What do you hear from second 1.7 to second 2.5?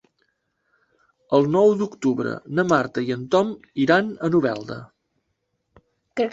d'octubre